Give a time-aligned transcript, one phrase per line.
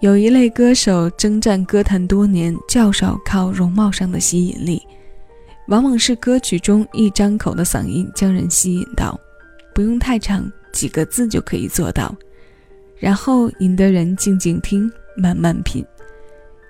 [0.00, 4.82] 有一类歌手征战歌坛多年，较少靠容貌上的吸引力，
[5.68, 9.20] 往往是歌曲中一张口的嗓音将人吸引到，
[9.74, 12.16] 不用太长，几个字就可以做到，
[12.96, 15.84] 然后引得人静静听，慢慢品，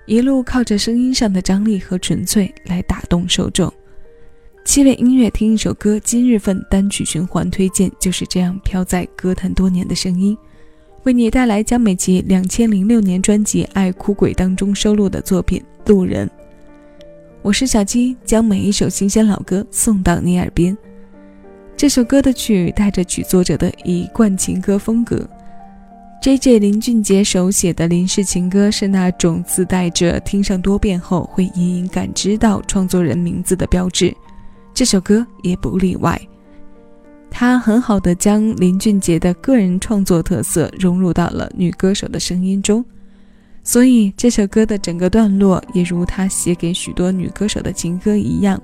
[0.05, 3.71] 一路靠着声音上的张力和纯粹来打动受众。
[4.65, 10.37] 七位音乐听一首歌，今日份单曲循环推荐就是这样飘在歌坛多年的声音。
[11.03, 16.27] 为你带来江美琪两千零六年专辑《爱哭鬼》当中收录的作品《路人》。
[17.41, 20.77] 我是小七，将每一首新鲜老歌送到你耳边。
[21.75, 25.27] 这首歌的曲带着曲作者的一贯情歌风格。
[26.21, 26.59] J.J.
[26.59, 34.15] 林俊杰手写的林氏情歌是那种自带着听上多遍后会隐隐感知到创作人名字的标志，
[34.71, 36.21] 这首歌也不例外。
[37.33, 42.85] 他很好的将林俊杰的个人创作特色融入到了女歌手的声音中，
[43.63, 48.61] 所以这首歌的整个段落也如他写给许多女歌手的情歌一样，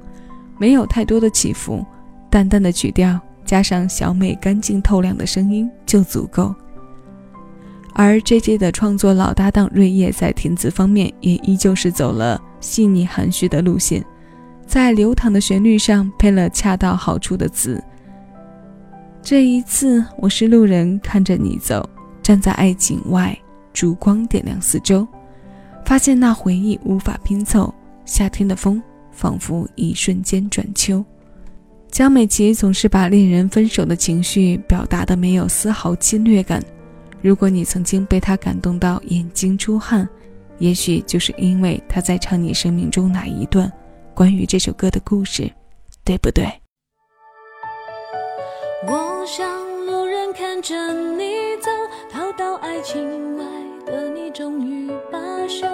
[0.60, 1.84] 没有太多的起伏，
[2.30, 6.54] 淡淡的曲调加上小美干净透亮的声音就足够。
[7.94, 14.06] 而 J.J 的创作老搭档瑞叶在填词方面也依旧是走了细腻含蓄的路线，
[14.68, 17.84] 在流淌的旋律上配了恰到好处的词。
[19.30, 21.86] 这一次，我是路人，看着你走，
[22.23, 23.38] 站在爱情外，
[23.73, 25.06] 烛光点亮四周，
[25.83, 27.73] 发现那回忆无法拼凑。
[28.05, 31.03] 夏天的风，仿佛一瞬间转秋。
[31.92, 36.64] 江美琪总是把恋人分手的情绪表达的没有丝毫侵略感。
[37.22, 40.08] 如果你曾经被他感动到眼睛出汗，
[40.58, 43.70] 也许就是因为他在唱你生命中哪一段
[44.14, 45.52] 关于这首歌的故事，
[46.05, 46.50] 对不对？
[48.90, 51.70] 我像路人看着你走，
[52.10, 53.44] 逃到爱情外
[53.86, 55.68] 的你终于罢休。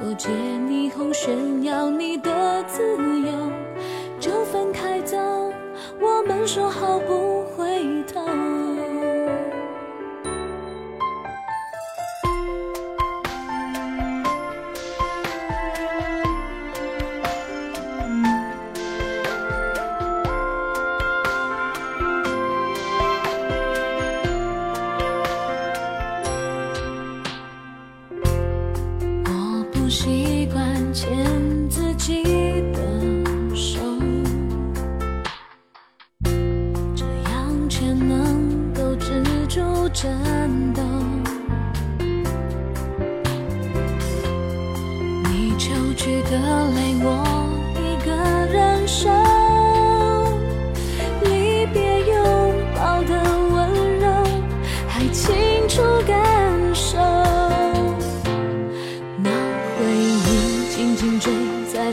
[0.00, 0.30] 过街
[0.66, 3.30] 霓虹炫耀你的自由，
[4.18, 5.18] 就分开走。
[6.00, 7.43] 我们说好不
[29.94, 31.08] 习惯牵
[31.70, 32.20] 自己
[32.72, 33.78] 的手。
[36.96, 40.82] 这样却能够止住颤抖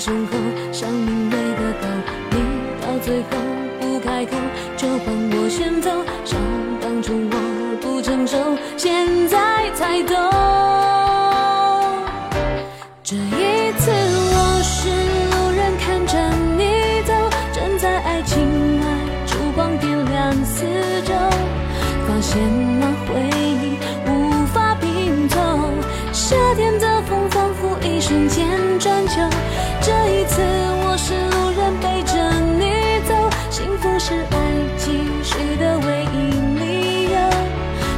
[0.02, 0.34] 身后
[0.72, 1.88] 像明媚的狗，
[2.32, 2.38] 你
[2.82, 3.28] 到最后
[3.80, 4.36] 不开口，
[4.76, 5.92] 就换我先走。
[6.26, 6.40] 想
[6.82, 8.36] 当初我不成熟，
[8.76, 10.81] 现在才懂。
[28.80, 29.30] 转角。
[29.82, 30.42] 这一次
[30.84, 32.14] 我是路人，陪着
[32.58, 32.64] 你
[33.08, 33.14] 走，
[33.50, 34.36] 幸福是爱
[34.78, 36.16] 情续的唯一
[36.60, 37.16] 理由。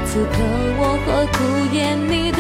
[0.06, 0.34] 此刻
[0.78, 1.38] 我何苦
[1.76, 2.32] 演你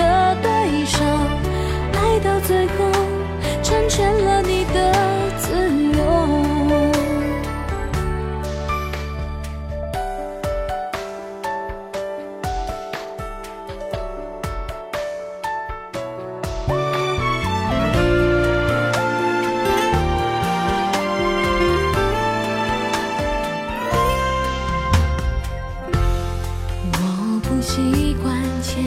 [27.73, 28.83] 习惯牵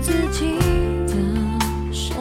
[0.00, 0.56] 自己
[1.06, 1.14] 的
[1.92, 2.14] 手，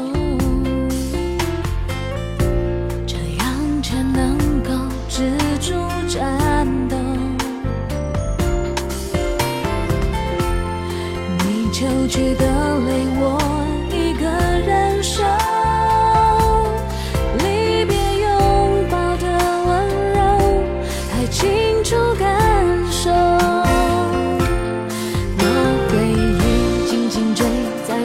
[3.08, 4.70] 这样才能够
[5.08, 5.32] 止
[5.62, 5.74] 住
[6.10, 6.98] 战斗。
[11.38, 13.59] 你求救的泪我。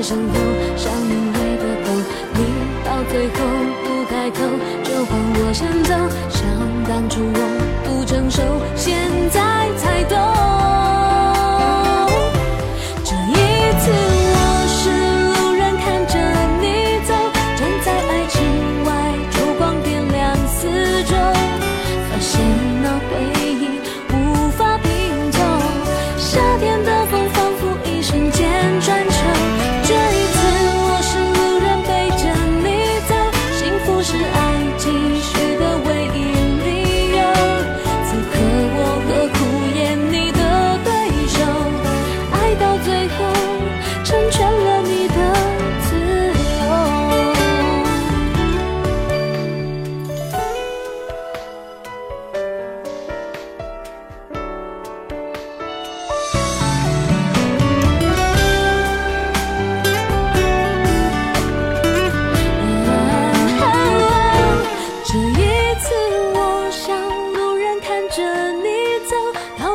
[0.05, 0.35] 像有
[0.77, 1.97] 想你没的痛，
[2.35, 2.39] 你
[2.85, 3.37] 到最后
[3.85, 4.39] 不开口，
[4.83, 5.95] 就放我先走。
[6.29, 6.45] 想
[6.87, 7.41] 当初我
[7.85, 8.43] 不成熟，
[8.77, 8.99] 现
[9.31, 9.41] 在
[9.79, 10.54] 才懂。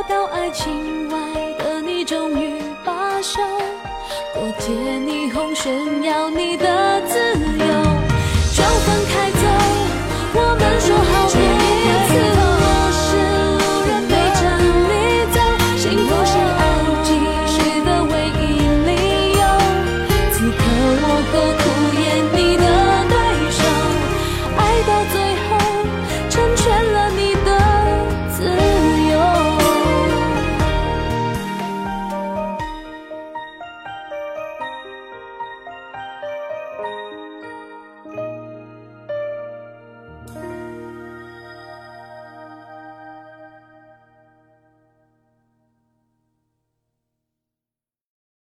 [0.07, 1.17] 到爱情外
[1.57, 3.41] 的你终于罢手，
[4.35, 6.88] 我借霓虹炫耀你的。